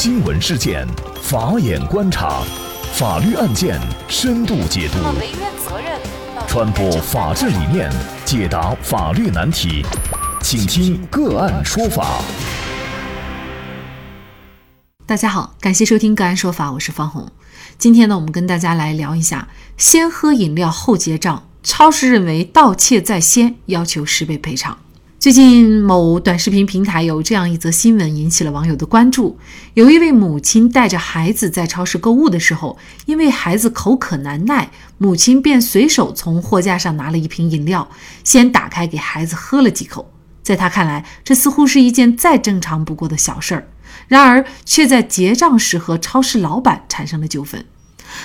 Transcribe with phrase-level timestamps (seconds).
[0.00, 0.86] 新闻事件，
[1.20, 2.44] 法眼观察，
[2.94, 4.98] 法律案件深度解读，
[6.46, 7.90] 传播法治理念，
[8.24, 9.84] 解答法律难题，
[10.40, 12.22] 请听个案说法。
[15.04, 17.28] 大家好，感谢收听个案说法，我是方红。
[17.76, 24.78] 今天呢，我们跟大家来聊一下：先喝饮料后结账，超市认为盗窃在先，要求十倍赔偿。
[25.18, 29.36] 最近某短视频平台有这样一则新闻引起了网友的关注。
[29.74, 37.88] 有一位母亲带着孩子在超市购物的时候，因为孩子口渴难耐，母亲便随手从货架上拿了一瓶饮料，
[38.22, 40.08] 先打开给孩子喝了几口。
[40.44, 43.66] 在他看来，这似乎是一件再正常不过的小事儿，
[44.06, 47.64] 然而却在结账时和超市老板产生了纠纷。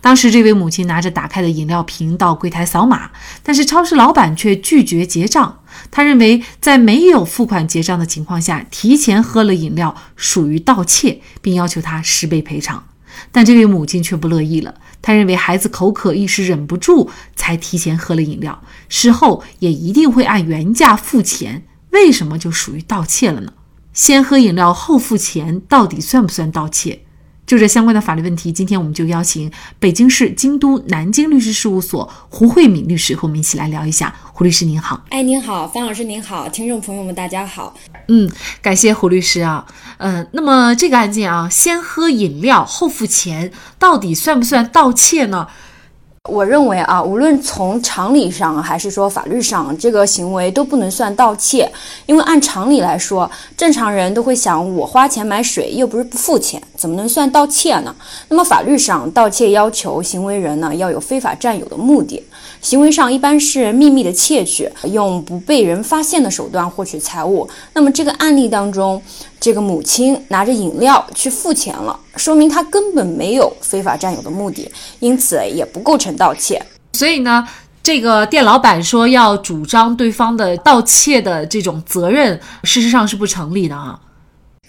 [0.00, 3.10] 当时，这位母亲拿着打开的饮料瓶到柜台扫码，
[3.42, 5.58] 但是超市老板却拒绝结账。
[5.90, 12.84] 他认为，在没有付款结账的情况下提前喝了饮料属于盗窃，并要求他十倍赔偿。
[13.32, 21.64] 但这位母亲却不乐意了，她认为孩子口渴一时忍不住才提前喝了饮料，事后也一定会按原价付钱。
[21.92, 23.54] 为什么就属于盗窃了呢？
[23.94, 27.05] 先喝饮料后付钱，到底算不算盗窃？
[27.46, 34.12] 就这相关的法律问题，今天我们就邀请北京市京都南京律师事务所胡慧敏律师和我们一起来聊一下。
[34.32, 37.74] 胡律师您好，哎，您好，方老师您好，听众朋友们大家好。
[38.08, 38.30] 嗯，
[38.60, 39.64] 感谢胡律师啊。
[39.98, 45.46] 嗯，那么这个案件啊，先喝饮料后付钱，到底算不算盗窃呢？
[46.28, 51.70] 我认为啊，无论从常理上还是说法律上，这个行为都不能算盗窃。
[52.06, 57.94] 因为按常理来说，正常人都会想，我花钱买水又不是不付钱，怎么能算盗窃呢？
[58.28, 62.22] 那么法律上，盗窃要求行为人呢要有非法占有的目的。
[62.60, 67.48] 行为上一般是秘密的窃取，用不被人发现的手段获取财物。
[67.74, 69.00] 那么这个案例当中，
[69.46, 76.60] 这个母亲拿着饮料去付钱了，说明她根本没有非法占有的目的，因此也不构成盗窃。
[76.94, 77.46] 所以呢，
[77.80, 83.96] 这个店老板说要主张对方的盗窃的这种责任，事实上是不成立的啊。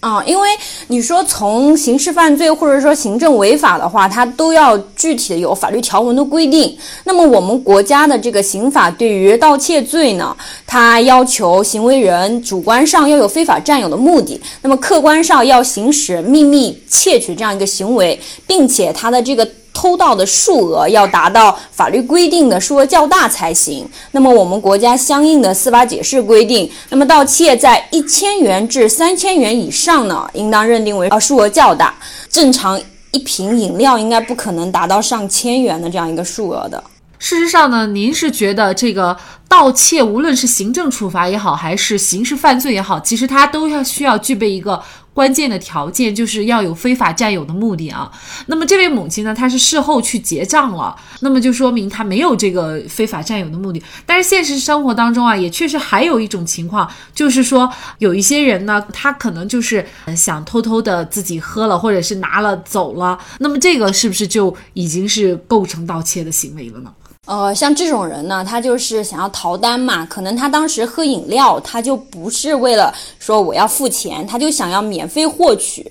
[0.00, 0.48] 啊，因为
[0.88, 6.74] 你说从刑事犯罪或者说行政违法的话，它都要具体的有法律条文的规定。
[7.04, 10.34] 那么我们国家的这个刑法对于盗窃罪呢，
[10.66, 19.46] 它要求行为人主观上要有非法占有的目的，那么客观上要行使秘密窃取这样一个行为，并且它的这个。
[19.80, 23.88] 偷盗的数额要达到法律规定的数额较大才行。
[24.10, 31.94] 那么我们国家相应的司法解释规定，那么盗窃在一千元至三千元以上呢，应当认定为啊数额较大。
[32.28, 32.78] 正常
[33.12, 36.84] 一瓶饮料应该不可能达到上千元的这样一个数额的。
[37.18, 39.16] 事实上呢，您是觉得这个
[39.48, 44.78] 盗窃无论是行政处罚也好，还是刑事犯罪也好，其实它都要需要具备一个。
[45.20, 48.10] 关键的条件就是要有非法占有的目的啊。
[48.46, 53.82] 那么这位母亲呢，她是事后去结账了，那么就说明她没有这个非法占有的目的。
[54.06, 59.84] 但是现实生活当中啊，也确实还有一种情况，就是说有一些人呢，他可能就是
[60.16, 63.18] 想偷偷的自己喝了，或者是拿了走了。
[63.40, 66.90] 那么这个是不是就已经是构成盗窃的行为了呢？
[67.26, 75.86] 呃，像这种人呢，他就是想要逃单嘛，可能他当时喝饮料，他就不是为了说我要付钱，他就想要免费获取。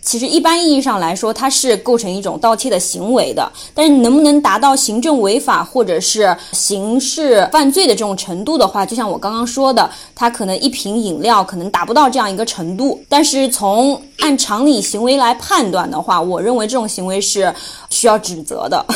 [0.00, 3.50] 其实一般意义上来说，他是构成一种盗窃的行为的。
[3.74, 13.02] 但是能不能达到行政违法或者是刑事犯罪的这种程度的话，就像我刚刚说的，他可能一瓶饮料可能达不到这样一个程度。
[13.08, 17.52] 但是从按常理行为来判断的话，我认为这种行为是
[17.90, 18.86] 需要指责的。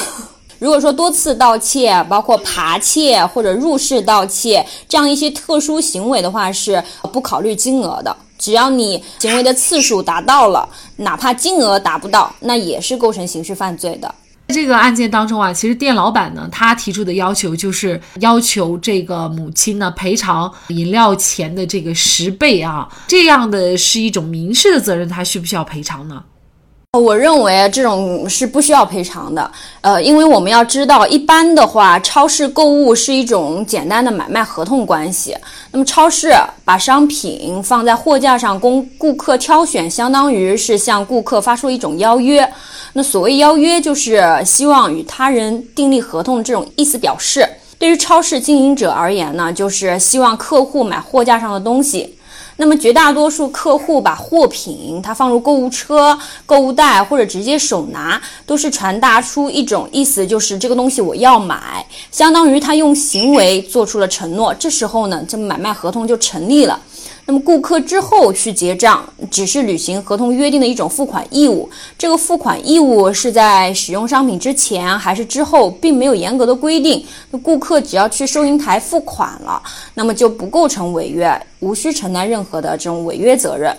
[0.63, 6.81] 如果说多次盗窃，包括扒窃或者入室盗窃这样一些特殊行为的话，是
[7.13, 8.17] 不考虑金额的。
[8.39, 10.69] 只要你行为的次数达到了，
[10.99, 14.15] 哪怕金额达不到，那也是构成刑事犯罪的。
[14.55, 26.23] 这个案件当中啊，其实店老板呢，他提出的要求就是要求这个母亲呢赔偿饮料钱的这个十倍啊，这样的是一种民事的责任，他需不需要赔偿呢？
[26.99, 29.51] 我认为这种是不需要赔偿的，
[29.81, 35.35] 呃，因为我们要知道，一般的话，超市购物是一种简单的买卖合同关系。
[35.71, 36.35] 那么，超市
[36.67, 42.47] 把商品放在货架上供顾客挑选，相当于是向顾客发出一种邀约。
[42.93, 47.49] 那所谓邀约，就是希望与他人订立合同这种意思表示。
[47.79, 52.19] 对于超市经营者而言呢，就是希望客户买货架上的东西。
[52.57, 64.55] 那么绝大多数客户把货品他放入购物车、购物袋或者直接手拿，都是传达出一种意思，就是这个东西我要买，相当于他用行为做出了承诺。
[64.55, 66.79] 这时候呢，这买卖合同就成立了。
[67.25, 71.71] 那么顾客之后去结账，只是履行合同约定的一种付款义务。
[71.97, 77.05] 这个付款义务是在使用商品之前还是之后，并没有严格的规定。
[77.31, 79.63] 那顾客只要去收银台付款了，
[79.95, 83.75] 那么就不构成违约，无需承担任何的这种违约责任。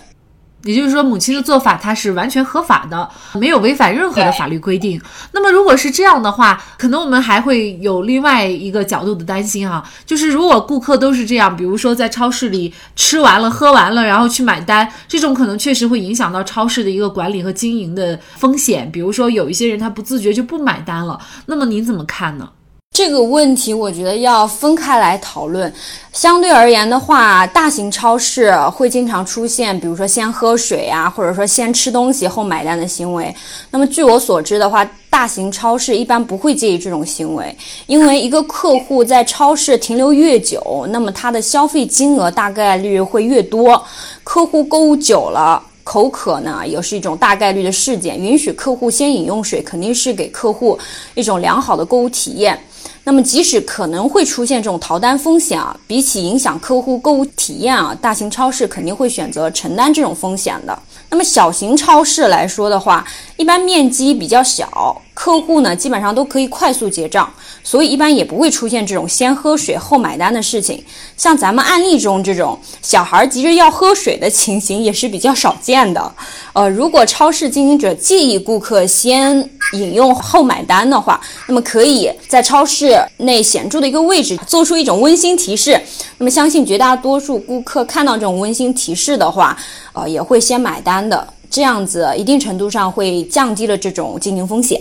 [0.64, 5.00] 也就是说，母亲的做法它是完全合法的，没有违反任何的法律规定。
[5.32, 18.90] 那么，如果是这样的话，可能我们还会有另外一个角度的担心哈，就是如果顾客都是这样，比如说在超市里吃完了、喝完了，然后去买单，这种可能确实会影响到超市的一个管理和经营的风险。
[18.90, 22.48] 比如说，有一些人他不自觉就不买单了，那么您怎么看呢？
[22.94, 25.70] 这个问题我觉得要分开来讨论。
[26.12, 33.34] 相对而言的话，大型超市会经常出现，比如说先喝水啊，或者说先吃东西后买单的行为。
[33.72, 37.52] 那么据我所知的话，大型超市一般不会介意这种行为，
[37.88, 43.84] 因为一个客户在超市停留越久，那么他的消费金额大概率会越多。
[44.22, 45.60] 客户购物久了，
[45.94, 48.18] 口渴呢也是一种大概率的事件。
[48.18, 50.76] 允许客户先饮用水，肯定是给客户
[51.14, 52.58] 一种良好的购物体验。
[53.04, 60.76] 那么，即使可能会出现这种逃单风险啊，比起影响客户购物体验啊，大型超市肯定会选择承担这种风险的。
[61.10, 63.06] 那么，小型超市来说的话，
[63.36, 65.00] 一般面积比较小。
[65.24, 67.32] 客户呢，基本上都可以快速结账，
[67.62, 70.84] 所以一般也不会出现这种先喝水后买单的事情。
[71.16, 76.14] 像咱们案例中这种小孩急着要喝水的情形也是比较少见的。
[76.52, 79.34] 呃，如果超市经营者建议顾客先
[79.72, 81.18] 饮用后买单的话，
[81.48, 85.80] 那么可以在超市内显著的一个位置做出一种温馨提示。
[86.18, 89.56] 那么相信绝大多数顾客看到这种温馨提示的话，
[89.94, 91.26] 呃，也会先买单的。
[91.48, 94.78] 这样子一定程度上会降低了这种经营风险。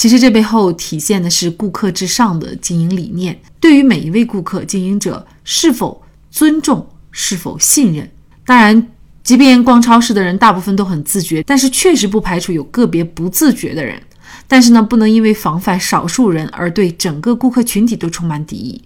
[0.00, 8.10] 其实这背后体现的是顾客至上的经营理念，对于每一位顾客，经营者是否尊重，是否信任。
[8.46, 8.88] 当然，
[9.22, 14.02] 即便逛超市的人大部分都很自觉，但是确实不排除有个别不自觉的人。
[14.48, 18.82] 但是呢，不能因为防范少数人而对整个顾客群体都充满敌意。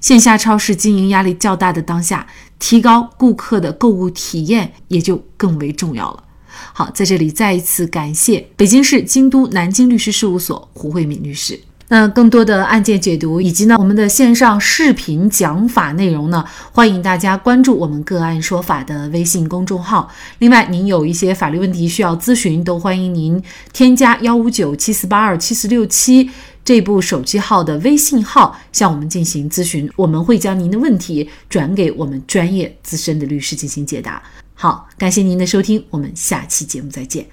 [0.00, 2.24] 线下超市经营压力较大的当下，
[2.60, 6.22] 提高顾客的购物体验也就更为重要了。
[6.72, 11.58] 好，在这里再一次感谢北京市京都南京律师事务所胡慧敏律师。
[11.88, 20.10] 那更多的案件解读以及呢我们的线上视频讲法内容呢，欢迎大家关注我们个案说法的微信公众号。
[20.38, 23.42] 另外，您有一些法律问题需要咨询，都欢迎您
[23.74, 26.30] 添加幺五九七四八二七四六七
[26.64, 34.22] 这部手机号的微信号向我们进行咨询，我们会将您的问题转给我们专业资深的律师进行解答。
[34.54, 37.26] 好，感谢您的收听，我们下期节目再见。